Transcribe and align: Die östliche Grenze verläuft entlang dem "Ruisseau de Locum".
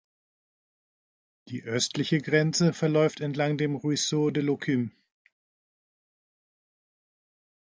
Die 1.49 1.63
östliche 1.63 2.17
Grenze 2.21 2.73
verläuft 2.73 3.21
entlang 3.21 3.59
dem 3.59 3.75
"Ruisseau 3.75 4.31
de 4.31 4.41
Locum". 4.41 4.89